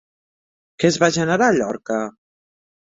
[0.85, 2.03] Què es va generar a Llorca?